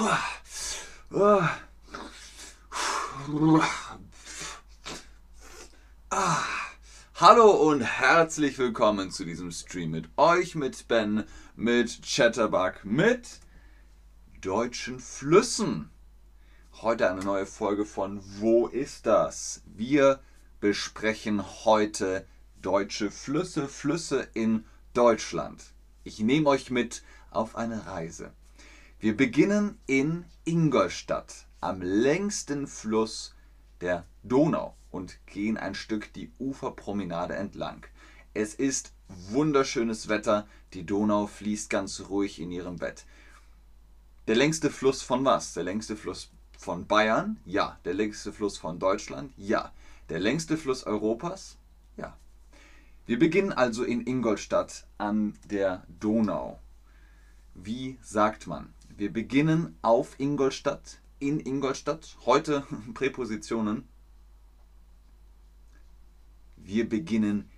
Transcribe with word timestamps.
Ah. 0.00 0.22
Hallo 7.16 7.50
und 7.50 7.80
herzlich 7.80 8.58
willkommen 8.58 9.10
zu 9.10 9.24
diesem 9.24 9.50
Stream 9.50 9.90
mit 9.90 10.08
euch, 10.16 10.54
mit 10.54 10.86
Ben, 10.86 11.24
mit 11.56 12.02
Chatterbug, 12.02 12.84
mit 12.84 13.40
deutschen 14.40 15.00
Flüssen. 15.00 15.90
Heute 16.80 17.10
eine 17.10 17.24
neue 17.24 17.46
Folge 17.46 17.84
von 17.84 18.20
Wo 18.38 18.68
ist 18.68 19.04
das? 19.04 19.62
Wir 19.66 20.20
besprechen 20.60 21.42
heute 21.64 22.24
deutsche 22.62 23.10
Flüsse, 23.10 23.66
Flüsse 23.66 24.28
in 24.34 24.64
Deutschland. 24.94 25.64
Ich 26.04 26.20
nehme 26.20 26.50
euch 26.50 26.70
mit 26.70 27.02
auf 27.32 27.56
eine 27.56 27.86
Reise. 27.86 28.32
Wir 29.00 29.16
beginnen 29.16 29.78
in 29.86 30.24
Ingolstadt, 30.44 31.46
am 31.60 31.80
längsten 31.80 32.66
Fluss 32.66 33.32
der 33.80 34.04
Donau 34.24 34.74
und 34.90 35.24
gehen 35.26 35.56
ein 35.56 35.76
Stück 35.76 36.12
die 36.14 36.32
Uferpromenade 36.40 37.36
entlang. 37.36 37.86
Es 38.34 38.54
ist 38.54 38.92
wunderschönes 39.06 40.08
Wetter, 40.08 40.48
die 40.72 40.84
Donau 40.84 41.28
fließt 41.28 41.70
ganz 41.70 42.06
ruhig 42.08 42.40
in 42.40 42.50
ihrem 42.50 42.74
Bett. 42.78 43.04
Der 44.26 44.34
längste 44.34 44.68
Fluss 44.68 45.00
von 45.00 45.24
was? 45.24 45.54
Der 45.54 45.62
längste 45.62 45.96
Fluss 45.96 46.32
von 46.58 46.88
Bayern? 46.88 47.38
Ja. 47.44 47.78
Der 47.84 47.94
längste 47.94 48.32
Fluss 48.32 48.58
von 48.58 48.80
Deutschland? 48.80 49.32
Ja. 49.36 49.72
Der 50.08 50.18
längste 50.18 50.56
Fluss 50.56 50.82
Europas? 50.82 51.56
Ja. 51.96 52.16
Wir 53.06 53.20
beginnen 53.20 53.52
also 53.52 53.84
in 53.84 54.04
Ingolstadt 54.08 54.88
an 54.98 55.38
der 55.48 55.84
Donau. 56.00 56.58
Wie 57.54 57.96
sagt 58.02 58.48
man? 58.48 58.74
Wir 58.98 59.12
beginnen 59.12 59.78
auf 59.80 60.18
Ingolstadt, 60.18 60.98
in 61.20 61.38
Ingolstadt. 61.38 62.16
Heute 62.26 62.66
Präpositionen. 62.94 63.86
Wir 66.56 66.88
beginnen 66.88 67.48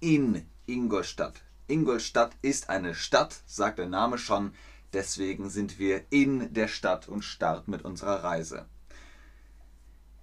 in 0.00 0.46
Ingolstadt. 0.66 1.42
Ingolstadt 1.68 2.36
ist 2.42 2.68
eine 2.68 2.94
Stadt, 2.94 3.42
sagt 3.46 3.78
der 3.78 3.88
Name 3.88 4.18
schon. 4.18 4.52
Deswegen 4.92 5.48
sind 5.48 5.78
wir 5.78 6.04
in 6.10 6.52
der 6.52 6.68
Stadt 6.68 7.08
und 7.08 7.22
starten 7.22 7.70
mit 7.70 7.82
unserer 7.82 8.22
Reise. 8.22 8.66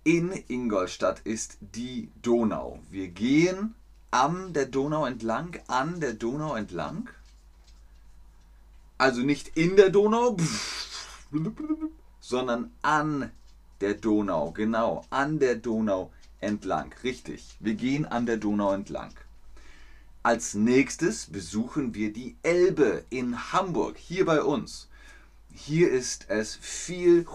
In 0.03 0.31
Ingolstadt 0.47 1.21
ist 1.21 1.57
die 1.59 2.11
Donau. 2.21 2.83
Wir 2.91 3.07
gehen 3.07 3.73
am 4.11 4.53
der 4.53 4.67
Donau 4.67 5.07
entlang, 5.07 5.59
an 5.65 5.99
der 5.99 6.13
Donau 6.13 6.53
entlang 6.53 7.09
also 8.97 9.21
nicht 9.21 9.55
in 9.55 9.75
der 9.75 9.89
Donau, 9.89 10.37
sondern 12.19 12.71
an 12.81 13.31
der 13.81 13.93
Donau. 13.93 14.51
Genau, 14.51 15.05
an 15.09 15.39
der 15.39 15.55
Donau 15.55 16.11
entlang. 16.39 16.93
Richtig, 17.03 17.57
wir 17.59 17.75
gehen 17.75 18.05
an 18.05 18.25
der 18.25 18.37
Donau 18.37 18.73
entlang. 18.73 19.13
Als 20.23 20.55
nächstes 20.55 21.27
besuchen 21.27 21.93
wir 21.93 22.11
die 22.11 22.35
Elbe 22.43 23.05
in 23.09 23.53
Hamburg, 23.53 23.97
hier 23.97 24.25
bei 24.25 24.41
uns. 24.41 24.89
Hier 25.53 25.89
ist 25.89 26.29
es 26.29 26.55
viel 26.55 27.25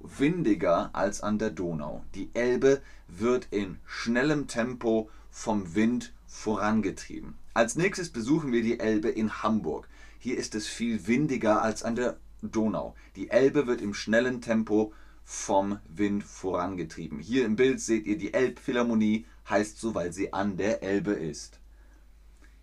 windiger 0.00 0.90
als 0.92 1.22
an 1.22 1.38
der 1.38 1.50
Donau. 1.50 2.04
Die 2.14 2.30
Elbe 2.34 2.82
wird 3.08 3.48
in 3.50 3.78
schnellem 3.86 4.46
Tempo 4.46 5.08
vom 5.30 5.74
Wind 5.74 6.12
vorangetrieben. 6.26 7.34
Als 7.54 7.76
nächstes 7.76 8.10
besuchen 8.10 8.52
wir 8.52 8.62
die 8.62 8.78
Elbe 8.78 9.08
in 9.08 9.42
Hamburg. 9.42 9.88
Hier 10.26 10.38
ist 10.38 10.56
es 10.56 10.66
viel 10.66 11.06
windiger 11.06 11.62
als 11.62 11.84
an 11.84 11.94
der 11.94 12.18
Donau. 12.42 12.96
Die 13.14 13.30
Elbe 13.30 13.68
wird 13.68 13.80
im 13.80 13.94
schnellen 13.94 14.40
Tempo 14.40 14.92
vom 15.22 15.78
Wind 15.86 16.24
vorangetrieben. 16.24 17.20
Hier 17.20 17.46
im 17.46 17.54
Bild 17.54 17.80
seht 17.80 18.06
ihr 18.06 18.18
die 18.18 18.34
Elbphilharmonie, 18.34 19.24
heißt 19.48 19.78
so, 19.78 19.94
weil 19.94 20.12
sie 20.12 20.32
an 20.32 20.56
der 20.56 20.82
Elbe 20.82 21.12
ist. 21.12 21.60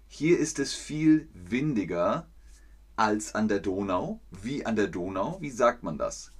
Hier 0.10 0.40
ist 0.40 0.60
es 0.60 0.74
viel 0.74 1.30
windiger 1.34 2.28
als 2.98 3.34
an 3.34 3.48
der 3.48 3.62
Donau. 3.62 4.20
Wie 4.30 4.66
an 4.66 4.76
der 4.76 4.88
Donau? 4.88 5.38
Wie 5.40 5.50
sagt 5.50 5.84
man 5.84 5.98
das? 5.98 6.34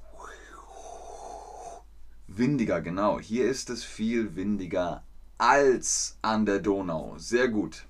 Windiger, 2.28 2.82
genau. 2.82 3.22
Hier 3.22 3.46
ist 3.46 3.70
es 3.70 3.86
viel 3.86 4.36
windiger 4.36 5.06
als 5.38 6.18
an 6.22 6.46
der 6.46 6.60
Donau. 6.60 7.18
Sehr 7.18 7.48
gut. 7.48 7.86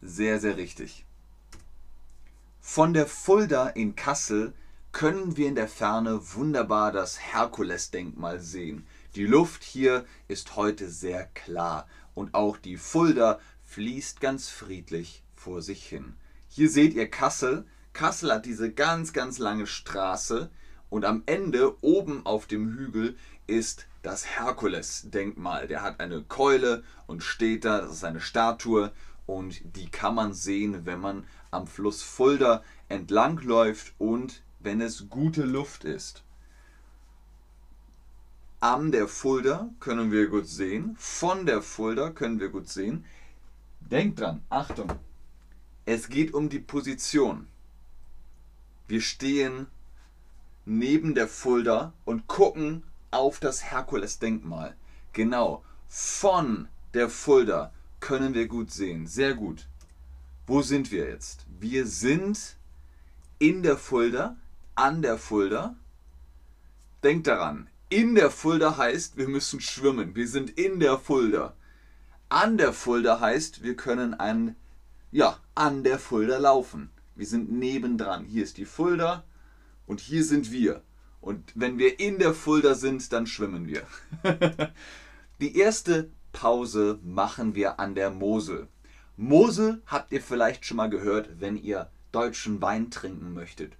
Sehr, 0.00 0.40
sehr 0.40 0.56
richtig. 0.56 1.06
Von 2.64 2.94
der 2.94 3.08
Fulda 3.08 3.68
in 3.70 3.96
Kassel 3.96 4.54
können 4.92 5.36
wir 5.36 5.48
in 5.48 5.56
der 5.56 5.66
Ferne 5.66 6.20
wunderbar 6.34 6.92
das 6.92 7.18
Herkulesdenkmal 7.18 8.38
sehen. 8.38 8.86
Die 9.16 9.26
Luft 9.26 9.64
hier 9.64 10.06
ist 10.28 10.54
heute 10.54 10.88
sehr 10.88 11.26
klar 11.34 11.88
und 12.14 12.34
auch 12.34 12.56
die 12.56 12.76
Fulda 12.76 13.40
fließt 13.64 14.20
ganz 14.20 14.48
friedlich 14.48 15.24
vor 15.34 15.60
sich 15.60 15.84
hin. 15.84 16.14
Hier 16.48 16.70
seht 16.70 16.94
ihr 16.94 17.10
Kassel. 17.10 17.66
Kassel 17.94 18.32
hat 18.32 18.46
diese 18.46 18.72
ganz, 18.72 19.12
ganz 19.12 19.38
lange 19.38 19.66
Straße 19.66 20.48
und 20.88 21.04
am 21.04 21.24
Ende 21.26 21.82
oben 21.82 22.24
auf 22.24 22.46
dem 22.46 22.72
Hügel 22.78 23.16
ist 23.48 23.86
das 24.02 24.38
Herkules-Denkmal. 24.38 25.66
Der 25.66 25.82
hat 25.82 25.98
eine 25.98 26.22
Keule 26.22 26.84
und 27.08 27.24
steht 27.24 27.64
da, 27.64 27.80
das 27.80 27.92
ist 27.92 28.04
eine 28.04 28.20
Statue 28.20 28.92
und 29.26 29.60
die 29.76 29.90
kann 29.90 30.14
man 30.14 30.32
sehen, 30.32 30.86
wenn 30.86 31.00
man 31.00 31.26
am 31.52 31.66
Fluss 31.66 32.02
Fulda 32.02 32.64
entlangläuft 32.88 33.94
und 33.98 34.42
wenn 34.58 34.80
es 34.80 35.08
gute 35.08 35.44
Luft 35.44 35.84
ist. 35.84 36.24
Am 38.60 38.90
der 38.90 39.06
Fulda 39.06 39.70
können 39.78 40.10
wir 40.12 40.28
gut 40.28 40.46
sehen, 40.46 40.96
von 40.98 41.46
der 41.46 41.62
Fulda 41.62 42.10
können 42.10 42.40
wir 42.40 42.48
gut 42.48 42.68
sehen. 42.68 43.04
Denkt 43.80 44.20
dran, 44.20 44.42
Achtung, 44.48 44.92
es 45.84 46.08
geht 46.08 46.32
um 46.32 46.48
die 46.48 46.60
Position. 46.60 47.48
Wir 48.88 49.00
stehen 49.00 49.66
neben 50.64 51.14
der 51.14 51.28
Fulda 51.28 51.92
und 52.04 52.28
gucken 52.28 52.84
auf 53.10 53.40
das 53.40 53.64
Herkules-Denkmal. 53.64 54.76
Genau, 55.12 55.64
von 55.88 56.68
der 56.94 57.10
Fulda 57.10 57.72
können 58.00 58.32
wir 58.32 58.46
gut 58.46 58.70
sehen. 58.70 59.06
Sehr 59.06 59.34
gut. 59.34 59.66
Wo 60.52 60.60
sind 60.60 60.92
wir 60.92 61.08
jetzt? 61.08 61.46
Wir 61.60 61.86
sind 61.86 62.56
in 63.38 63.62
der 63.62 63.78
Fulda, 63.78 64.36
an 64.74 65.00
der 65.00 65.16
Fulda. 65.16 65.76
Denkt 67.02 67.26
daran, 67.26 67.70
in 67.88 68.14
der 68.14 68.30
Fulda 68.30 68.76
heißt, 68.76 69.16
wir 69.16 69.28
müssen 69.28 69.62
schwimmen. 69.62 70.14
Wir 70.14 70.28
sind 70.28 70.50
in 70.50 70.78
der 70.78 70.98
Fulda. 70.98 71.54
An 72.28 72.58
der 72.58 72.74
Fulda 72.74 73.18
heißt, 73.18 73.62
wir 73.62 73.76
können 73.76 74.12
an, 74.12 74.54
ja, 75.10 75.38
an 75.54 75.84
der 75.84 75.98
Fulda 75.98 76.36
laufen. 76.36 76.90
Wir 77.14 77.26
sind 77.26 77.50
nebendran. 77.50 78.26
Hier 78.26 78.42
ist 78.44 78.58
die 78.58 78.66
Fulda 78.66 79.24
und 79.86 80.00
hier 80.00 80.22
sind 80.22 80.52
wir. 80.52 80.82
Und 81.22 81.50
wenn 81.54 81.78
wir 81.78 81.98
in 81.98 82.18
der 82.18 82.34
Fulda 82.34 82.74
sind, 82.74 83.10
dann 83.14 83.26
schwimmen 83.26 83.68
wir. 83.68 83.86
die 85.40 85.56
erste 85.56 86.10
Pause 86.32 86.98
machen 87.02 87.54
wir 87.54 87.80
an 87.80 87.94
der 87.94 88.10
Mosel. 88.10 88.68
Mosel 89.16 89.82
habt 89.86 90.12
ihr 90.12 90.22
vielleicht 90.22 90.64
schon 90.64 90.78
mal 90.78 90.90
gehört, 90.90 91.40
wenn 91.40 91.56
ihr 91.56 91.90
deutschen 92.12 92.60
Wein 92.62 92.90
trinken 92.90 93.34
möchtet. 93.34 93.74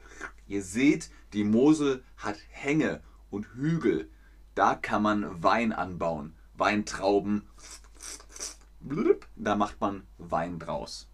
Ihr 0.46 0.62
seht, 0.62 1.10
die 1.32 1.44
Mosel 1.44 2.04
hat 2.16 2.36
Hänge 2.50 3.00
und 3.30 3.46
Hügel. 3.54 4.10
Da 4.54 4.74
kann 4.74 5.02
man 5.02 5.42
Wein 5.42 5.72
anbauen. 5.72 6.34
Weintrauben. 6.54 7.48
Da 9.36 9.56
macht 9.56 9.80
man 9.80 10.06
Wein 10.18 10.58
draus. 10.58 11.08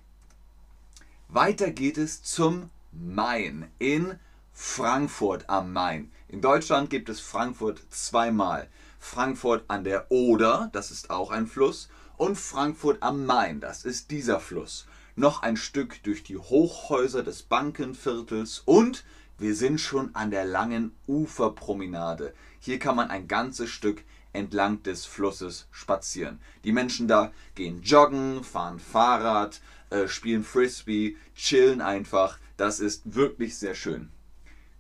Weiter 1.29 1.71
geht 1.71 1.99
es 1.99 2.23
zum 2.23 2.71
Main 2.91 3.71
in 3.79 4.19
Frankfurt 4.53 5.49
am 5.49 5.73
Main. 5.73 6.11
In 6.27 6.41
Deutschland 6.41 6.91
gibt 6.91 7.09
es 7.09 7.21
Frankfurt 7.21 7.81
zweimal. 7.91 8.69
Frankfurt 8.99 9.65
an 9.69 9.85
der 9.85 10.11
Oder, 10.11 10.71
das 10.73 10.91
ist 10.91 11.11
auch 11.11 11.31
ein 11.31 11.47
Fluss, 11.47 11.89
und 12.19 12.37
Frankfurt 12.37 13.03
am 13.03 13.25
Main, 13.25 13.61
das 13.61 13.85
ist 13.85 14.11
dieser 14.11 14.41
Fluss. 14.41 14.87
Noch 15.17 15.43
ein 15.43 15.57
Stück 15.57 16.03
durch 16.03 16.23
die 16.23 16.37
Hochhäuser 16.37 17.23
des 17.23 17.43
Bankenviertels 17.43 18.63
und 18.65 19.05
wir 19.39 19.55
sind 19.55 19.81
schon 19.81 20.15
an 20.15 20.31
der 20.31 20.45
langen 20.45 20.93
Uferpromenade. 21.07 22.35
Hier 22.61 22.79
kann 22.79 22.97
man 22.97 23.09
ein 23.09 23.29
ganzes 23.29 23.71
Stück 23.71 24.03
entlang 24.33 24.83
des 24.83 25.07
Flusses 25.07 25.69
spazieren. 25.71 26.41
Die 26.65 26.73
Menschen 26.73 27.09
da 27.09 27.33
gehen 27.55 27.83
joggen, 27.83 28.43
fahren 28.43 28.81
Fahrrad, 28.81 29.61
äh, 29.91 30.09
spielen 30.09 30.43
Frisbee, 30.43 31.17
chillen 31.35 31.81
einfach. 31.81 32.39
Das 32.57 32.81
ist 32.81 33.15
wirklich 33.15 33.57
sehr 33.57 33.75
schön. 33.75 34.11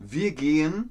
Wir 0.00 0.32
gehen 0.32 0.90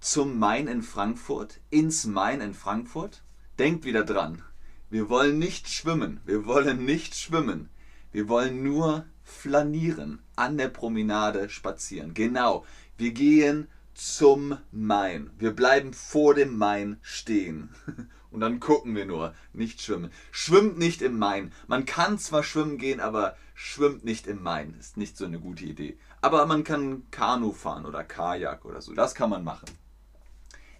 zum 0.00 0.38
Main 0.38 0.68
in 0.68 0.82
Frankfurt, 0.82 1.60
ins 1.70 2.04
Main 2.06 2.40
in 2.40 2.54
Frankfurt. 2.54 3.22
Denkt 3.58 3.84
wieder 3.84 4.04
dran, 4.04 4.42
wir 4.90 5.08
wollen 5.08 5.38
nicht 5.38 5.68
schwimmen. 5.68 6.20
Wir 6.24 6.46
wollen 6.46 6.84
nicht 6.84 7.14
schwimmen. 7.14 7.68
Wir 8.10 8.28
wollen 8.28 8.62
nur 8.62 9.04
flanieren, 9.22 10.20
an 10.36 10.56
der 10.56 10.68
Promenade 10.68 11.50
spazieren. 11.50 12.14
Genau, 12.14 12.64
wir 12.96 13.12
gehen 13.12 13.68
zum 13.92 14.56
Main. 14.70 15.30
Wir 15.38 15.50
bleiben 15.54 15.92
vor 15.92 16.34
dem 16.34 16.56
Main 16.56 16.98
stehen. 17.02 17.70
Und 18.30 18.40
dann 18.40 18.60
gucken 18.60 18.94
wir 18.94 19.06
nur, 19.06 19.34
nicht 19.52 19.80
schwimmen. 19.80 20.10
Schwimmt 20.30 20.78
nicht 20.78 21.02
im 21.02 21.18
Main. 21.18 21.52
Man 21.66 21.86
kann 21.86 22.18
zwar 22.18 22.42
schwimmen 22.42 22.78
gehen, 22.78 23.00
aber 23.00 23.36
schwimmt 23.54 24.04
nicht 24.04 24.26
im 24.26 24.42
Main. 24.42 24.76
Ist 24.78 24.96
nicht 24.96 25.16
so 25.16 25.24
eine 25.24 25.40
gute 25.40 25.64
Idee. 25.64 25.98
Aber 26.20 26.46
man 26.46 26.62
kann 26.64 27.10
Kanu 27.10 27.52
fahren 27.52 27.86
oder 27.86 28.04
Kajak 28.04 28.64
oder 28.64 28.82
so. 28.82 28.94
Das 28.94 29.14
kann 29.14 29.30
man 29.30 29.44
machen. 29.44 29.68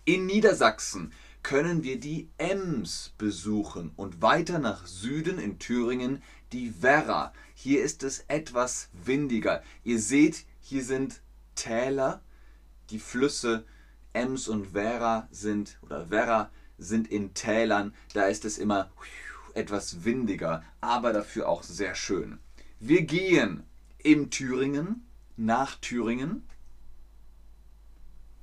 In 0.05 0.27
Niedersachsen 0.27 1.13
können 1.43 1.83
wir 1.83 1.99
die 1.99 2.29
Ems 2.39 3.13
besuchen 3.19 3.93
und 3.97 4.23
weiter 4.23 4.59
nach 4.59 4.87
Süden 4.87 5.39
in 5.39 5.59
Thüringen 5.59 6.23
die 6.53 6.83
Werra. 6.83 7.33
Hier 7.55 7.83
ist 7.83 8.03
es 8.03 8.25
etwas 8.29 8.89
windiger. 8.93 9.63
Ihr 9.85 10.01
seht, 10.01 10.45
hier 10.61 10.85
sind 10.85 11.21
Täler. 11.55 12.21
Die 12.91 12.99
Flüsse 12.99 13.65
Ems 14.13 14.49
und 14.49 14.75
Werra 14.75 15.29
sind 15.31 15.79
oder 15.83 16.11
Werra 16.11 16.51
sind 16.79 17.09
in 17.09 17.35
Tälern. 17.35 17.95
Da 18.15 18.25
ist 18.25 18.45
es 18.45 18.59
immer 18.59 18.91
etwas 19.55 20.05
windiger, 20.05 20.65
aber 20.81 21.13
dafür 21.13 21.49
auch 21.49 21.63
sehr 21.63 21.95
schön. 21.95 22.39
Wir 22.81 23.03
gehen 23.03 23.65
im 23.99 24.31
Thüringen 24.31 25.07
nach 25.37 25.77
Thüringen. 25.77 26.45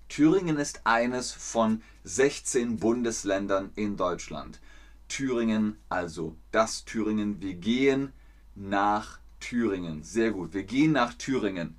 Thüringen 0.09 0.57
ist 0.57 0.81
eines 0.85 1.31
von 1.31 1.81
16 2.03 2.77
Bundesländern 2.77 3.71
in 3.75 3.97
Deutschland. 3.97 4.59
Thüringen, 5.07 5.77
also 5.89 6.35
das 6.51 6.85
Thüringen. 6.85 7.41
Wir 7.41 7.55
gehen 7.55 8.13
nach 8.55 9.19
Thüringen. 9.39 10.03
Sehr 10.03 10.31
gut. 10.31 10.53
Wir 10.53 10.63
gehen 10.63 10.91
nach 10.91 11.13
Thüringen. 11.13 11.77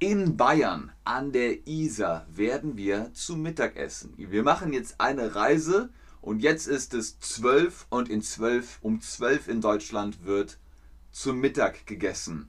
In 0.00 0.36
Bayern 0.36 0.92
an 1.02 1.32
der 1.32 1.66
Isar 1.66 2.26
werden 2.30 2.76
wir 2.76 3.12
zu 3.14 3.36
Mittag 3.36 3.76
essen. 3.76 4.14
Wir 4.16 4.44
machen 4.44 4.72
jetzt 4.72 5.00
eine 5.00 5.34
Reise 5.34 5.90
und 6.20 6.40
jetzt 6.40 6.68
ist 6.68 6.94
es 6.94 7.18
12 7.18 7.86
und 7.90 8.08
in 8.08 8.22
12 8.22 8.78
um 8.82 9.00
12 9.00 9.48
in 9.48 9.60
Deutschland 9.60 10.24
wird 10.24 10.58
zu 11.10 11.32
Mittag 11.32 11.86
gegessen. 11.86 12.48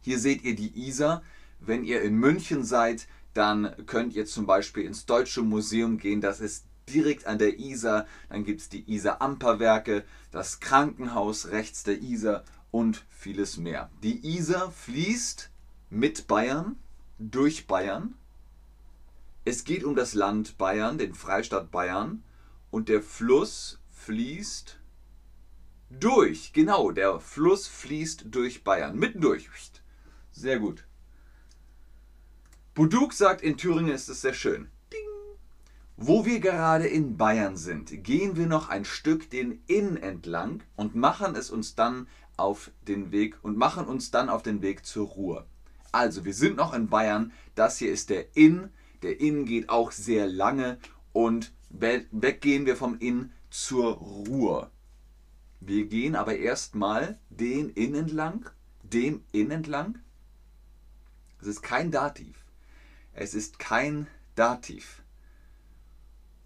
Hier 0.00 0.18
seht 0.18 0.42
ihr 0.42 0.56
die 0.56 0.88
Isar. 0.88 1.22
Wenn 1.60 1.84
ihr 1.84 2.02
in 2.02 2.16
München 2.16 2.64
seid, 2.64 3.06
dann 3.34 3.74
könnt 3.86 4.14
ihr 4.14 4.26
zum 4.26 4.46
Beispiel 4.46 4.84
ins 4.84 5.06
Deutsche 5.06 5.42
Museum 5.42 5.98
gehen. 5.98 6.20
Das 6.20 6.40
ist 6.40 6.66
direkt 6.88 7.26
an 7.26 7.38
der 7.38 7.58
Isar. 7.58 8.06
Dann 8.28 8.44
gibt 8.44 8.60
es 8.60 8.68
die 8.68 8.90
Isar-Amperwerke, 8.92 10.04
das 10.30 10.60
Krankenhaus 10.60 11.48
rechts 11.48 11.82
der 11.82 12.00
Isar 12.00 12.44
und 12.70 13.04
vieles 13.10 13.56
mehr. 13.56 13.90
Die 14.02 14.26
Isar 14.36 14.70
fließt 14.70 15.50
mit 15.90 16.26
Bayern 16.26 16.76
durch 17.18 17.66
Bayern. 17.66 18.14
Es 19.44 19.64
geht 19.64 19.84
um 19.84 19.94
das 19.94 20.14
Land 20.14 20.58
Bayern, 20.58 20.98
den 20.98 21.14
Freistaat 21.14 21.70
Bayern. 21.70 22.22
Und 22.70 22.88
der 22.88 23.02
Fluss 23.02 23.80
fließt 23.90 24.78
durch. 25.90 26.52
Genau, 26.52 26.90
der 26.90 27.20
Fluss 27.20 27.66
fließt 27.66 28.26
durch 28.30 28.64
Bayern. 28.64 28.96
Mittendurch. 28.96 29.50
Sehr 30.30 30.58
gut. 30.58 30.84
Buduk 32.74 33.12
sagt, 33.12 33.42
in 33.42 33.58
Thüringen 33.58 33.92
ist 33.92 34.08
es 34.08 34.22
sehr 34.22 34.32
schön. 34.32 34.70
Ding. 34.90 34.98
Wo 35.98 36.24
wir 36.24 36.40
gerade 36.40 36.86
in 36.86 37.18
Bayern 37.18 37.58
sind, 37.58 38.02
gehen 38.02 38.34
wir 38.34 38.46
noch 38.46 38.70
ein 38.70 38.86
Stück 38.86 39.28
den 39.28 39.62
Inn 39.66 39.98
entlang 39.98 40.62
und 40.74 40.94
machen 40.94 41.36
es 41.36 41.50
uns 41.50 41.74
dann 41.74 42.08
auf 42.38 42.70
den 42.88 43.12
Weg 43.12 43.36
und 43.42 43.58
machen 43.58 43.84
uns 43.84 44.10
dann 44.10 44.30
auf 44.30 44.42
den 44.42 44.62
Weg 44.62 44.86
zur 44.86 45.06
Ruhr. 45.06 45.46
Also, 45.92 46.24
wir 46.24 46.32
sind 46.32 46.56
noch 46.56 46.72
in 46.72 46.88
Bayern. 46.88 47.32
Das 47.54 47.76
hier 47.76 47.92
ist 47.92 48.08
der 48.08 48.34
Inn. 48.34 48.70
Der 49.02 49.20
Inn 49.20 49.44
geht 49.44 49.68
auch 49.68 49.92
sehr 49.92 50.26
lange 50.26 50.78
und 51.12 51.52
weggehen 51.68 52.64
wir 52.64 52.76
vom 52.76 52.98
Inn 53.00 53.32
zur 53.50 53.96
Ruhr. 53.96 54.70
Wir 55.60 55.84
gehen 55.84 56.16
aber 56.16 56.36
erstmal 56.36 57.18
den 57.28 57.68
Inn 57.68 57.94
entlang, 57.94 58.48
dem 58.82 59.22
Inn 59.30 59.50
entlang. 59.50 59.98
Es 61.42 61.48
ist 61.48 61.62
kein 61.62 61.90
Dativ. 61.90 62.41
Es 63.14 63.34
ist 63.34 63.58
kein 63.58 64.06
Dativ. 64.34 65.02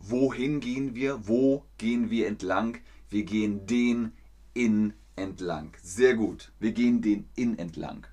Wohin 0.01 0.61
gehen 0.61 0.95
wir? 0.95 1.29
Wo 1.29 1.65
gehen 1.79 2.11
wir 2.11 2.27
entlang? 2.27 2.79
Wir 3.09 3.25
gehen 3.25 3.67
den 3.67 4.13
Inn 4.53 4.93
entlang. 5.15 5.77
Sehr 5.81 6.15
gut. 6.15 6.53
Wir 6.59 6.73
gehen 6.73 7.03
den 7.03 7.29
Inn 7.37 7.59
entlang. 7.59 8.07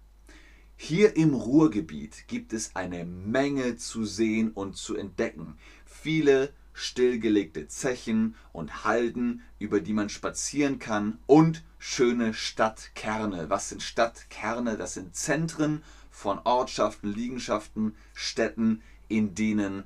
Hier 0.75 1.15
im 1.15 1.33
Ruhrgebiet 1.33 2.27
gibt 2.27 2.53
es 2.53 2.75
eine 2.75 3.05
Menge 3.05 3.77
zu 3.77 4.05
sehen 4.05 4.51
und 4.51 4.75
zu 4.75 4.95
entdecken. 4.95 5.57
Viele 5.85 6.53
stillgelegte 6.73 7.67
Zechen 7.67 8.35
und 8.51 8.83
Halden, 8.83 9.41
über 9.59 9.79
die 9.79 9.93
man 9.93 10.09
spazieren 10.09 10.79
kann 10.79 11.19
und 11.25 11.63
schöne 11.79 12.33
Stadtkerne. 12.33 13.49
Was 13.49 13.69
sind 13.69 13.81
Stadtkerne? 13.81 14.77
Das 14.77 14.93
sind 14.93 15.15
Zentren 15.15 15.83
von 16.13 16.39
Ortschaften, 16.43 17.11
Liegenschaften, 17.11 17.95
Städten, 18.13 18.83
in 19.07 19.33
denen 19.33 19.83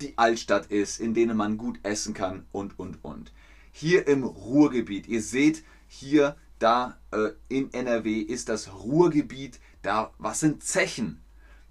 die 0.00 0.16
Altstadt 0.16 0.66
ist, 0.66 1.00
in 1.00 1.14
denen 1.14 1.36
man 1.36 1.58
gut 1.58 1.80
essen 1.82 2.14
kann 2.14 2.46
und, 2.52 2.78
und, 2.78 3.04
und. 3.04 3.32
Hier 3.72 4.06
im 4.06 4.22
Ruhrgebiet, 4.22 5.08
ihr 5.08 5.20
seht 5.20 5.64
hier, 5.88 6.36
da 6.60 6.96
äh, 7.10 7.30
in 7.48 7.72
NRW 7.72 8.20
ist 8.20 8.48
das 8.48 8.72
Ruhrgebiet, 8.72 9.58
da, 9.82 10.14
was 10.18 10.40
sind 10.40 10.62
Zechen? 10.62 11.20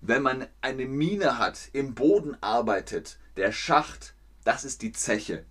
Wenn 0.01 0.21
man 0.21 0.47
eine 0.59 0.85
Mine 0.85 1.37
hat, 1.37 1.69
im 1.71 1.95
Boden 1.95 2.35
arbeitet, 2.41 3.17
der 3.37 3.53
Schacht, 3.53 4.15
das 4.43 4.65
ist 4.65 4.81
die 4.81 4.91
Zeche. 4.91 5.45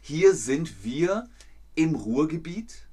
Hier 0.00 0.34
sind 0.34 0.84
wir 0.84 1.28
im 1.74 1.94
Ruhrgebiet. 1.94 2.86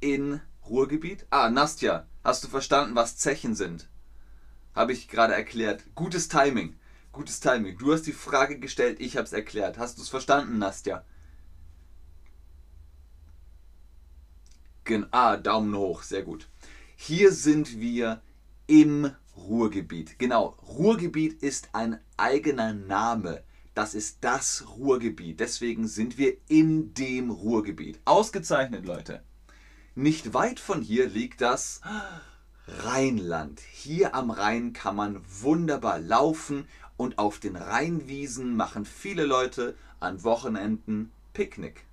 In 0.00 0.40
Ruhrgebiet. 0.68 1.26
Ah, 1.30 1.50
Nastja, 1.50 2.06
Hast 2.22 2.44
du 2.44 2.48
verstanden, 2.48 2.94
was 2.94 3.16
Zechen 3.16 3.54
sind? 3.54 3.88
Habe 4.74 4.92
ich 4.92 5.08
gerade 5.08 5.34
erklärt. 5.34 5.82
Gutes 5.94 6.28
Timing. 6.28 6.76
Gutes 7.12 7.40
Timing. 7.40 7.78
Du 7.78 7.92
hast 7.92 8.06
die 8.06 8.12
Frage 8.12 8.58
gestellt, 8.58 9.00
ich 9.00 9.16
habe 9.16 9.24
es 9.24 9.32
erklärt. 9.32 9.78
Hast 9.78 9.98
du 9.98 10.02
es 10.02 10.08
verstanden, 10.08 10.58
Nastja? 10.58 11.04
Gen 14.84 15.06
ah, 15.10 15.36
Daumen 15.36 15.74
hoch, 15.74 16.02
sehr 16.02 16.22
gut. 16.22 16.48
Hier 16.96 17.32
sind 17.32 17.80
wir 17.80 18.20
im 18.66 19.10
Ruhrgebiet. 19.36 20.18
Genau, 20.18 20.56
Ruhrgebiet 20.68 21.42
ist 21.42 21.70
ein 21.72 21.98
eigener 22.16 22.74
Name. 22.74 23.42
Das 23.74 23.94
ist 23.94 24.18
das 24.20 24.64
Ruhrgebiet. 24.76 25.40
Deswegen 25.40 25.88
sind 25.88 26.18
wir 26.18 26.36
in 26.48 26.92
dem 26.94 27.30
Ruhrgebiet. 27.30 28.00
Ausgezeichnet, 28.04 28.84
Leute. 28.84 29.22
Nicht 30.00 30.32
weit 30.32 30.60
von 30.60 30.80
hier 30.80 31.10
liegt 31.10 31.42
das 31.42 31.82
Rheinland. 32.66 33.60
Hier 33.60 34.14
am 34.14 34.30
Rhein 34.30 34.72
kann 34.72 34.96
man 34.96 35.20
wunderbar 35.42 35.98
laufen 35.98 36.66
und 36.96 37.18
auf 37.18 37.38
den 37.38 37.54
Rheinwiesen 37.54 38.56
machen 38.56 38.86
viele 38.86 39.26
Leute 39.26 39.74
an 40.00 40.24
Wochenenden 40.24 41.12
Picknick. 41.34 41.84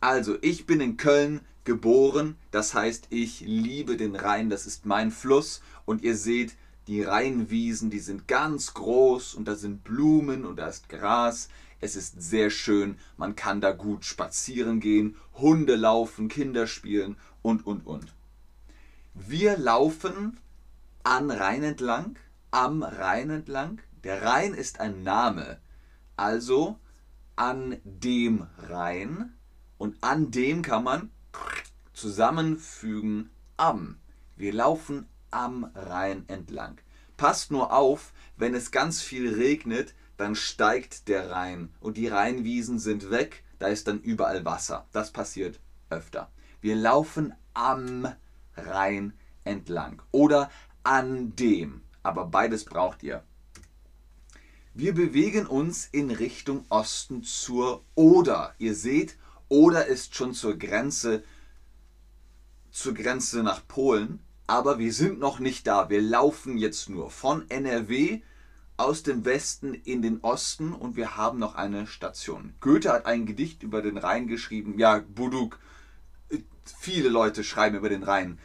Also, 0.00 0.38
ich 0.42 0.66
bin 0.66 0.80
in 0.80 0.96
Köln 0.96 1.40
geboren, 1.64 2.36
das 2.52 2.72
heißt, 2.72 3.08
ich 3.10 3.40
liebe 3.40 3.96
den 3.96 4.14
Rhein, 4.14 4.48
das 4.48 4.64
ist 4.64 4.86
mein 4.86 5.10
Fluss 5.10 5.62
und 5.86 6.04
ihr 6.04 6.16
seht, 6.16 6.54
die 6.86 7.02
Rheinwiesen, 7.02 7.90
die 7.90 7.98
sind 7.98 8.28
ganz 8.28 8.74
groß 8.74 9.34
und 9.34 9.48
da 9.48 9.56
sind 9.56 9.82
Blumen 9.82 10.44
und 10.44 10.54
da 10.54 10.68
ist 10.68 10.88
Gras. 10.88 11.48
Es 11.86 11.94
ist 11.94 12.20
sehr 12.20 12.50
schön, 12.50 12.98
man 13.16 13.36
kann 13.36 13.60
da 13.60 13.70
gut 13.70 14.04
spazieren 14.04 14.80
gehen, 14.80 15.14
Hunde 15.34 15.76
laufen, 15.76 16.26
Kinder 16.26 16.66
spielen 16.66 17.16
und, 17.42 17.64
und, 17.64 17.86
und. 17.86 18.12
Wir 19.14 19.56
laufen 19.56 20.40
an 21.04 21.30
Rhein 21.30 21.62
entlang, 21.62 22.18
am 22.50 22.82
Rhein 22.82 23.30
entlang. 23.30 23.80
Der 24.02 24.20
Rhein 24.22 24.52
ist 24.52 24.80
ein 24.80 25.04
Name, 25.04 25.60
also 26.16 26.76
an 27.36 27.76
dem 27.84 28.48
Rhein 28.68 29.32
und 29.78 29.96
an 30.00 30.32
dem 30.32 30.62
kann 30.62 30.82
man 30.82 31.12
zusammenfügen 31.92 33.30
am. 33.56 33.98
Wir 34.34 34.52
laufen 34.52 35.06
am 35.30 35.70
Rhein 35.76 36.24
entlang. 36.26 36.78
Passt 37.16 37.52
nur 37.52 37.72
auf, 37.72 38.12
wenn 38.36 38.56
es 38.56 38.72
ganz 38.72 39.02
viel 39.02 39.32
regnet, 39.32 39.94
dann 40.16 40.34
steigt 40.34 41.08
der 41.08 41.30
Rhein 41.30 41.72
und 41.80 41.96
die 41.96 42.08
Rheinwiesen 42.08 42.78
sind 42.78 43.10
weg, 43.10 43.44
da 43.58 43.68
ist 43.68 43.88
dann 43.88 44.00
überall 44.00 44.44
Wasser. 44.44 44.86
Das 44.92 45.10
passiert 45.10 45.60
öfter. 45.90 46.30
Wir 46.60 46.76
laufen 46.76 47.34
am 47.54 48.12
Rhein 48.56 49.12
entlang 49.44 50.02
oder 50.10 50.50
an 50.82 51.34
dem, 51.36 51.82
aber 52.02 52.26
beides 52.26 52.64
braucht 52.64 53.02
ihr. 53.02 53.22
Wir 54.74 54.94
bewegen 54.94 55.46
uns 55.46 55.88
in 55.90 56.10
Richtung 56.10 56.66
Osten 56.68 57.22
zur 57.22 57.82
Oder. 57.94 58.54
Ihr 58.58 58.74
seht, 58.74 59.16
Oder 59.48 59.86
ist 59.86 60.14
schon 60.14 60.34
zur 60.34 60.58
Grenze 60.58 61.22
zur 62.70 62.92
Grenze 62.92 63.42
nach 63.42 63.66
Polen 63.66 64.20
aber 64.46 64.78
wir 64.78 64.92
sind 64.92 65.18
noch 65.18 65.38
nicht 65.38 65.66
da. 65.66 65.90
Wir 65.90 66.00
laufen 66.00 66.56
jetzt 66.56 66.88
nur 66.88 67.10
von 67.10 67.48
NRW 67.50 68.20
aus 68.76 69.02
dem 69.02 69.24
Westen 69.24 69.74
in 69.74 70.02
den 70.02 70.20
Osten 70.20 70.72
und 70.72 70.96
wir 70.96 71.16
haben 71.16 71.38
noch 71.38 71.54
eine 71.54 71.86
Station. 71.86 72.54
Goethe 72.60 72.92
hat 72.92 73.06
ein 73.06 73.26
Gedicht 73.26 73.62
über 73.62 73.82
den 73.82 73.96
Rhein 73.96 74.26
geschrieben. 74.26 74.78
Ja, 74.78 74.98
Buduk, 74.98 75.58
viele 76.80 77.08
Leute 77.08 77.44
schreiben 77.44 77.76
über 77.76 77.88
den 77.88 78.02
Rhein. 78.02 78.38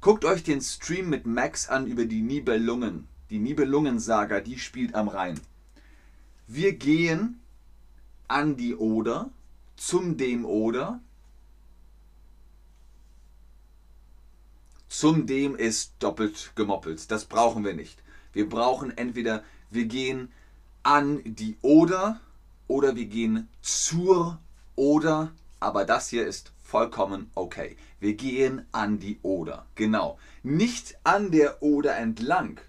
Guckt 0.00 0.24
euch 0.24 0.42
den 0.42 0.60
Stream 0.60 1.08
mit 1.08 1.26
Max 1.26 1.68
an 1.68 1.86
über 1.86 2.04
die 2.04 2.22
Nibelungen. 2.22 3.08
Die 3.30 3.38
Nibelungen-Saga, 3.38 4.40
die 4.40 4.58
spielt 4.58 4.94
am 4.94 5.08
Rhein. 5.08 5.40
Wir 6.46 6.74
gehen 6.74 7.40
an 8.26 8.56
die 8.56 8.74
Oder, 8.76 9.30
zum 9.76 10.16
dem 10.16 10.44
Oder. 10.44 11.00
Zum 14.88 15.26
dem 15.26 15.56
ist 15.56 15.94
doppelt 15.98 16.52
gemoppelt. 16.54 17.10
Das 17.10 17.24
brauchen 17.24 17.64
wir 17.64 17.74
nicht. 17.74 18.02
Wir 18.32 18.48
brauchen 18.48 18.96
entweder, 18.96 19.44
wir 19.70 19.86
gehen 19.86 20.32
an 20.82 21.20
die 21.24 21.56
Oder 21.62 22.20
oder 22.66 22.96
wir 22.96 23.06
gehen 23.06 23.48
zur 23.62 24.38
Oder. 24.76 25.32
Aber 25.60 25.84
das 25.84 26.08
hier 26.08 26.26
ist 26.26 26.52
vollkommen 26.62 27.30
okay. 27.34 27.76
Wir 28.00 28.14
gehen 28.14 28.66
an 28.72 28.98
die 28.98 29.18
Oder. 29.22 29.66
Genau. 29.74 30.18
Nicht 30.42 30.98
an 31.04 31.30
der 31.30 31.62
Oder 31.62 31.96
entlang. 31.96 32.60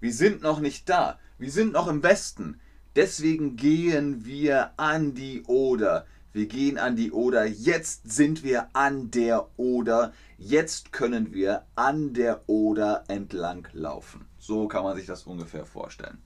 Wir 0.00 0.12
sind 0.12 0.42
noch 0.42 0.60
nicht 0.60 0.88
da. 0.88 1.18
Wir 1.38 1.50
sind 1.50 1.72
noch 1.72 1.88
im 1.88 2.02
Westen. 2.02 2.60
Deswegen 2.96 3.56
gehen 3.56 4.24
wir 4.24 4.72
an 4.76 5.14
die 5.14 5.42
Oder. 5.44 6.06
Wir 6.34 6.46
gehen 6.46 6.78
an 6.78 6.96
die 6.96 7.12
Oder. 7.12 7.46
Jetzt 7.46 8.10
sind 8.10 8.42
wir 8.42 8.66
an 8.72 9.12
der 9.12 9.48
Oder. 9.56 10.12
Jetzt 10.36 10.90
können 10.90 11.32
wir 11.32 11.64
an 11.76 12.12
der 12.12 12.48
Oder 12.48 13.04
entlang 13.06 13.68
laufen. 13.72 14.26
So 14.40 14.66
kann 14.66 14.82
man 14.82 14.96
sich 14.96 15.06
das 15.06 15.22
ungefähr 15.28 15.64
vorstellen. 15.64 16.18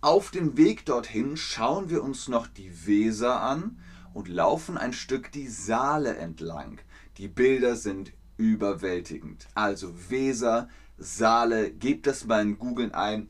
Auf 0.00 0.30
dem 0.30 0.56
Weg 0.56 0.86
dorthin 0.86 1.36
schauen 1.36 1.90
wir 1.90 2.02
uns 2.02 2.26
noch 2.26 2.46
die 2.46 2.86
Weser 2.86 3.42
an 3.42 3.78
und 4.14 4.28
laufen 4.28 4.78
ein 4.78 4.94
Stück 4.94 5.30
die 5.30 5.48
Saale 5.48 6.16
entlang. 6.16 6.78
Die 7.18 7.28
Bilder 7.28 7.76
sind 7.76 8.14
überwältigend. 8.38 9.46
Also 9.54 9.92
Weser, 10.08 10.70
Saale, 10.96 11.70
gebt 11.70 12.06
das 12.06 12.24
mal 12.24 12.40
in 12.40 12.58
Google 12.58 12.92
ein. 12.92 13.28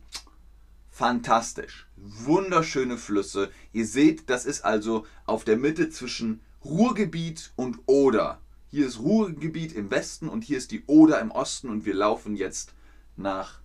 Fantastisch. 0.94 1.88
Wunderschöne 1.96 2.98
Flüsse. 2.98 3.50
Ihr 3.72 3.84
seht, 3.84 4.30
das 4.30 4.44
ist 4.44 4.64
also 4.64 5.04
auf 5.26 5.42
der 5.42 5.56
Mitte 5.56 5.90
zwischen 5.90 6.40
Ruhrgebiet 6.64 7.50
und 7.56 7.80
Oder. 7.86 8.40
Hier 8.70 8.86
ist 8.86 9.00
Ruhrgebiet 9.00 9.72
im 9.72 9.90
Westen 9.90 10.28
und 10.28 10.44
hier 10.44 10.56
ist 10.56 10.70
die 10.70 10.84
Oder 10.86 11.18
im 11.18 11.32
Osten 11.32 11.68
und 11.68 11.84
wir 11.84 11.94
laufen 11.94 12.36
jetzt 12.36 12.74
nach 13.16 13.58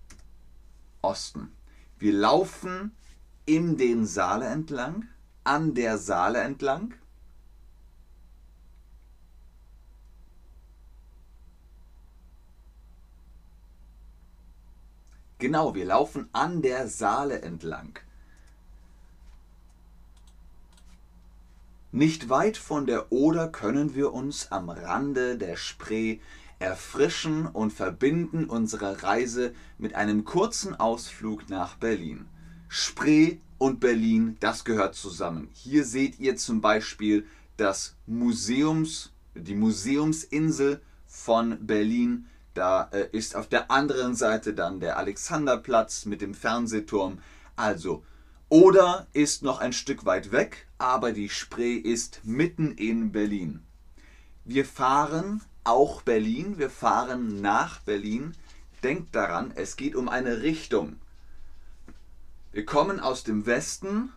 Osten. 1.04 1.52
Wir 2.00 2.14
laufen 2.14 2.96
in 3.46 3.78
den 3.78 4.08
Saale 4.08 4.48
entlang, 4.48 5.08
an 5.44 5.76
der 5.76 6.00
Saale 6.00 6.40
entlang. 6.40 6.96
Genau, 15.40 15.74
wir 15.74 15.86
laufen 15.86 16.28
an 16.34 16.62
der 16.62 16.90
Saale 16.90 17.42
entlang. 17.42 17.98
Nicht 21.92 22.30
weit 22.30 22.58
von 22.58 22.86
der 22.86 23.12
Oder 23.12 23.48
können 23.48 23.96
wir 23.96 24.14
uns 24.14 24.52
am 24.52 24.70
Rande 24.70 25.38
der 25.38 25.56
Spree 25.56 26.20
erfrischen 26.60 27.48
und 27.48 27.72
verbinden 27.72 28.46
unsere 28.46 29.02
Reise 29.02 29.54
mit 29.78 29.96
einem 29.96 30.26
kurzen 30.26 30.76
Ausflug 30.76 31.50
nach 31.50 31.78
Berlin. 31.78 32.28
Spree 32.68 33.38
und 33.58 33.80
Berlin, 33.80 34.36
das 34.42 34.66
gehört 34.66 34.94
zusammen. 34.94 35.50
Hier 35.54 35.86
seht 35.86 36.20
ihr 36.20 36.36
zum 36.36 36.60
Beispiel 36.60 37.26
das 37.56 37.96
Museums, 38.06 39.14
die 39.36 39.56
Museumsinsel 39.56 40.82
von 41.08 41.66
Berlin 41.66 42.28
da 42.54 42.90
äh, 42.92 43.08
ist 43.12 43.36
auf 43.36 43.48
der 43.48 43.72
anderen 43.72 44.16
Seite 44.16 44.54
dann 44.54 44.80
der 44.80 44.98
Alexanderplatz 44.98 46.06
mit 46.06 46.22
dem 46.22 46.34
Fernsehturm. 46.34 47.20
Also, 47.56 48.04
oder 48.50 49.08
ist 49.14 49.44
noch 49.44 49.60
ein 49.60 49.74
Stück 49.74 50.06
weit 50.06 50.32
weg, 50.32 50.68
aber 50.78 51.12
die 51.12 51.30
Spree 51.30 51.76
ist 51.76 52.22
mitten 52.24 52.72
in 52.72 53.12
Berlin. 53.12 53.62
Wir 54.44 54.66
fahren 54.66 55.42
auch 55.64 56.02
Berlin, 56.02 56.58
wir 56.58 56.70
fahren 56.70 57.42
nach 57.42 57.80
Berlin. 57.82 58.34
Denkt 58.82 59.14
daran, 59.14 59.52
es 59.56 59.76
geht 59.76 59.96
um 59.96 60.10
eine 60.10 60.42
Richtung. 60.42 60.96
Wir 62.52 62.66
kommen 62.66 63.00
aus 63.00 63.24
dem 63.24 63.46
Westen 63.46 64.12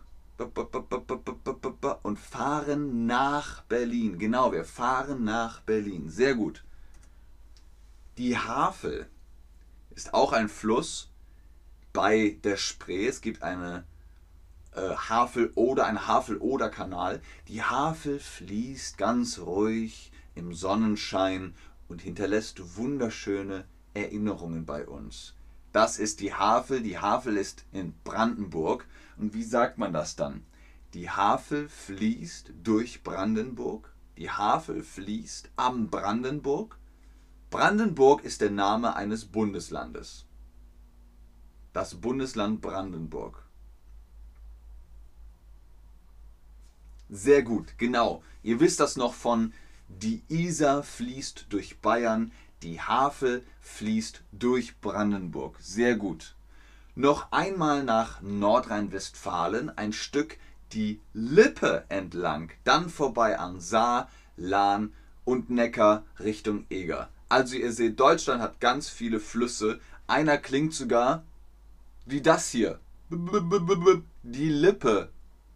und 2.01 2.19
fahren 2.19 3.05
nach 3.05 3.61
Berlin. 3.63 4.17
Genau, 4.17 4.51
wir 4.51 4.65
fahren 4.65 5.23
nach 5.23 5.61
Berlin. 5.61 6.09
Sehr 6.09 6.33
gut. 6.33 6.63
Die 8.19 8.37
Havel 8.37 9.07
ist 9.89 10.13
auch 10.13 10.33
ein 10.33 10.47
Fluss 10.47 11.09
bei 11.93 12.37
der 12.43 12.57
Spree. 12.57 13.07
Es 13.07 13.21
gibt 13.21 13.41
eine 13.41 13.85
äh, 14.75 14.95
Havel 14.95 15.51
oder 15.55 15.87
ein 15.87 16.05
Havel-Oder-Kanal. 16.05 17.21
Die 17.47 17.63
Havel 17.63 18.19
fließt 18.19 18.99
ganz 18.99 19.39
ruhig 19.39 20.11
im 20.35 20.53
Sonnenschein 20.53 21.55
und 21.87 22.03
hinterlässt 22.03 22.77
wunderschöne 22.77 23.65
Erinnerungen 23.95 24.67
bei 24.67 24.85
uns. 24.85 25.33
Das 25.71 25.97
ist 25.97 26.19
die 26.19 26.35
Havel. 26.35 26.83
Die 26.83 26.99
Havel 26.99 27.35
ist 27.35 27.65
in 27.71 27.95
Brandenburg. 28.03 28.85
Und 29.17 29.33
wie 29.33 29.43
sagt 29.43 29.79
man 29.79 29.91
das 29.91 30.15
dann? 30.15 30.45
Die 30.93 31.09
Havel 31.09 31.67
fließt 31.67 32.53
durch 32.63 33.01
Brandenburg. 33.01 33.91
Die 34.17 34.29
Havel 34.29 34.83
fließt 34.83 35.49
am 35.55 35.89
Brandenburg. 35.89 36.77
Brandenburg 37.53 38.23
ist 38.23 38.41
der 38.41 38.49
Name 38.49 38.95
eines 38.95 39.25
Bundeslandes. 39.25 40.25
Das 41.71 41.93
Bundesland 41.93 42.61
Brandenburg. 42.61 43.43
Sehr 47.11 47.43
gut, 47.43 47.77
genau. 47.77 48.23
Ihr 48.41 48.59
wisst 48.59 48.79
das 48.79 48.95
noch 48.95 49.13
von 49.13 49.53
die 49.87 50.23
Isar 50.29 50.81
fließt 50.81 51.45
durch 51.49 51.79
Bayern, 51.79 52.31
die 52.63 52.81
Havel 52.81 53.45
fließt 53.61 54.23
durch 54.31 54.79
Brandenburg. 54.81 55.57
Sehr 55.59 55.95
gut. 55.95 56.33
Noch 56.95 57.31
einmal 57.31 57.83
nach 57.83 58.19
Nordrhein-Westfalen, 58.23 59.69
ein 59.77 59.93
Stück 59.93 60.39
die 60.71 60.99
Lippe 61.13 61.85
entlang, 61.89 62.49
dann 62.63 62.89
vorbei 62.89 63.37
an 63.37 63.59
Saar, 63.59 64.09
Lahn 64.37 64.91
und 65.23 65.51
Neckar 65.51 66.03
Richtung 66.19 66.65
Eger. 66.71 67.09
Also 67.33 67.55
ihr 67.55 67.71
seht, 67.71 67.99
Deutschland 67.99 68.43
hat 68.43 68.59
ganz 68.59 68.89
viele 68.89 69.19
Flüsse. 69.19 69.79
Einer 70.05 70.37
klingt 70.37 70.71
sogar 70.75 71.23
wie 72.05 72.21
das 72.21 72.49
hier. 72.49 72.79
Die 73.09 74.49
Lippe 74.49 75.09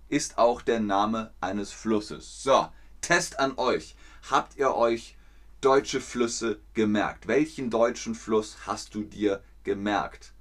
ist 0.10 0.40
auch 0.40 0.64
der 0.64 0.80
Name 0.80 1.30
eines 1.40 1.72
Flusses. 1.72 2.42
So, 2.42 2.68
Test 3.02 3.40
an 3.40 3.60
euch. 3.60 3.96
Habt 4.32 4.58
ihr 4.58 4.74
euch 4.74 5.18
deutsche 5.62 6.02
Flüsse 6.02 6.58
gemerkt? 6.74 7.28
Welchen 7.28 7.70
deutschen 7.70 8.16
Fluss 8.16 8.58
hast 8.66 8.96
du 8.96 9.04
dir 9.04 9.44
gemerkt? 9.64 10.34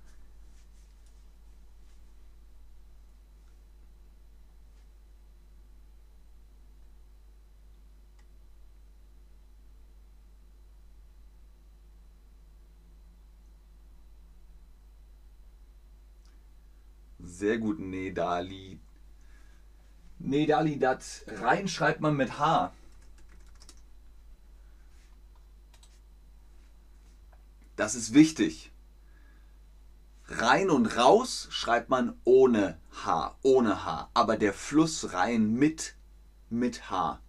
Sehr 17.39 17.59
gut, 17.59 17.79
Nedali. 17.79 18.81
Nedali, 20.19 20.79
das 20.79 21.23
rein 21.27 21.69
schreibt 21.69 22.01
man 22.01 22.17
mit 22.17 22.39
H. 22.39 22.73
Das 27.77 27.95
ist 27.95 28.15
wichtig. 28.15 28.73
Rein 30.29 30.71
und 30.71 30.97
raus 30.97 31.49
schreibt 31.51 31.91
man 31.91 32.19
ohne 32.25 32.81
H, 33.05 33.37
ohne 33.43 33.85
H. 33.85 34.09
Aber 34.15 34.39
der 34.39 34.55
Fluss 34.55 35.13
rein 35.13 35.53
mit, 35.53 35.95
mit 36.49 36.91
H. 36.91 37.21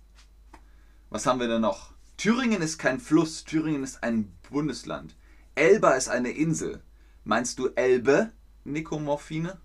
Was 1.09 1.25
haben 1.25 1.41
wir 1.41 1.49
denn 1.49 1.59
noch? 1.59 1.91
Thüringen 2.15 2.61
ist 2.61 2.77
kein 2.77 3.01
Fluss, 3.01 3.43
Thüringen 3.43 3.83
ist 3.83 4.03
ein 4.03 4.33
Bundesland. 4.49 5.17
Elba 5.55 5.95
ist 5.95 6.07
eine 6.07 6.29
Insel. 6.29 6.81
Meinst 7.25 7.59
du 7.59 7.67
Elbe, 7.75 8.31
Nikomorphine? 8.63 9.59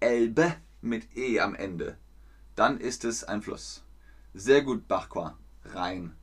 Elbe 0.00 0.56
mit 0.80 1.16
E 1.16 1.40
am 1.40 1.54
Ende, 1.54 1.96
dann 2.56 2.78
ist 2.78 3.04
es 3.04 3.24
ein 3.24 3.42
Fluss. 3.42 3.84
Sehr 4.34 4.62
gut, 4.62 4.88
Bachqua. 4.88 5.38
Rhein. 5.64 6.14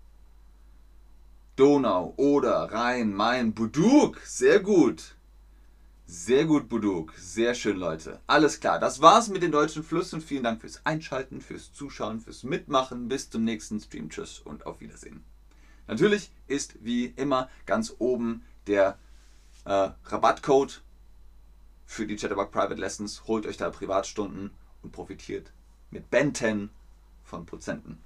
Donau, 1.56 2.14
Oder, 2.18 2.72
Rhein, 2.72 3.14
Main, 3.14 3.54
Buduk. 3.54 4.20
Sehr 4.24 4.60
gut. 4.60 5.16
Sehr 6.06 6.46
gut, 6.46 6.70
Buduk. 6.70 7.14
Sehr 7.18 7.54
schön, 7.54 7.78
Leute. 7.78 8.22
Alles 8.28 8.60
klar. 8.60 8.80
Das 8.80 9.02
war's 9.02 9.28
mit 9.28 9.42
den 9.44 9.52
deutschen 9.52 9.84
Flüssen. 9.84 10.22
Vielen 10.22 10.44
Dank 10.44 10.62
fürs 10.62 10.86
Einschalten, 10.86 11.42
fürs 11.42 11.74
Zuschauen, 11.74 12.22
fürs 12.22 12.44
Mitmachen. 12.44 13.08
Bis 13.08 13.30
zum 13.30 13.44
nächsten 13.44 13.80
Stream. 13.80 14.10
Tschüss 14.10 14.40
und 14.40 14.66
auf 14.66 14.80
Wiedersehen. 14.80 15.24
Natürlich 15.88 16.32
ist 16.48 16.76
wie 16.84 17.08
immer 17.08 17.50
ganz 17.66 17.96
oben 18.00 18.44
der 18.68 18.98
äh, 19.66 19.90
Rabattcode 20.06 20.82
für 21.88 22.06
die 22.06 22.18
Chatterbug 22.18 22.52
Private 22.52 22.76
Lessons. 22.80 23.24
Holt 23.28 23.48
euch 23.48 23.58
da 23.58 23.72
Privatstunden 23.72 24.52
und 24.84 24.92
profitiert 24.92 25.52
mit 25.90 26.12
Benten 26.12 26.70
von 27.24 27.46
Prozenten. 27.46 28.04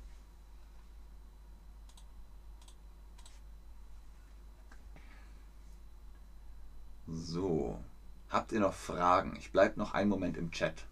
So, 7.08 7.78
habt 8.30 8.52
ihr 8.54 8.62
noch 8.62 8.74
Fragen? 8.74 9.36
Ich 9.38 9.52
bleibe 9.52 9.78
noch 9.80 9.94
einen 9.94 10.10
Moment 10.10 10.38
im 10.38 10.52
Chat. 10.52 10.86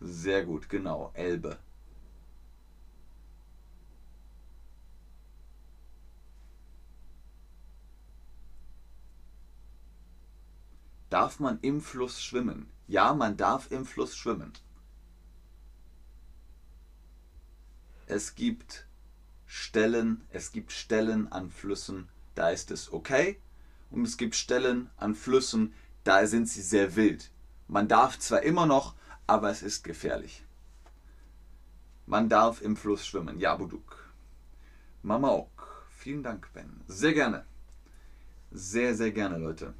Sehr 0.00 0.44
gut, 0.44 0.68
genau, 0.68 1.10
Elbe. 1.14 1.58
Darf 11.12 11.40
man 11.40 11.58
im 11.60 11.82
Fluss 11.82 12.22
schwimmen? 12.22 12.70
Ja, 12.88 13.12
man 13.12 13.36
darf 13.36 13.70
im 13.70 13.84
Fluss 13.84 14.16
schwimmen. 14.16 14.50
Es 18.06 18.34
gibt 18.34 18.86
Stellen, 19.44 20.22
es 20.30 20.52
gibt 20.52 20.72
Stellen 20.72 21.30
an 21.30 21.50
Flüssen, 21.50 22.08
da 22.34 22.48
ist 22.48 22.70
es 22.70 22.90
okay. 22.90 23.38
Und 23.90 24.06
es 24.06 24.16
gibt 24.16 24.34
Stellen 24.34 24.88
an 24.96 25.14
Flüssen, 25.14 25.74
da 26.02 26.26
sind 26.26 26.48
sie 26.48 26.62
sehr 26.62 26.96
wild. 26.96 27.30
Man 27.68 27.88
darf 27.88 28.18
zwar 28.18 28.42
immer 28.42 28.64
noch, 28.64 28.94
aber 29.26 29.50
es 29.50 29.60
ist 29.60 29.84
gefährlich. 29.84 30.42
Man 32.06 32.30
darf 32.30 32.62
im 32.62 32.74
Fluss 32.74 33.06
schwimmen. 33.06 33.38
Ja, 33.38 33.54
Buduk. 33.56 34.10
Mama 35.02 35.28
auch. 35.28 35.50
Vielen 35.90 36.22
Dank, 36.22 36.48
Ben. 36.54 36.80
Sehr 36.86 37.12
gerne. 37.12 37.44
Sehr, 38.50 38.94
sehr 38.94 39.12
gerne, 39.12 39.36
Leute. 39.36 39.74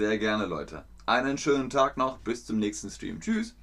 Sehr 0.00 0.16
gerne, 0.16 0.46
Leute. 0.46 0.86
Einen 1.04 1.36
schönen 1.36 1.68
Tag 1.68 1.98
noch. 1.98 2.16
Bis 2.20 2.46
zum 2.46 2.58
nächsten 2.58 2.88
Stream. 2.88 3.20
Tschüss. 3.20 3.54